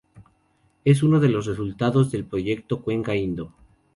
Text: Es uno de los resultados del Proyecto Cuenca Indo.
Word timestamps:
Es 0.83 1.03
uno 1.03 1.19
de 1.19 1.29
los 1.29 1.45
resultados 1.45 2.09
del 2.11 2.25
Proyecto 2.25 2.81
Cuenca 2.81 3.13
Indo. 3.15 3.53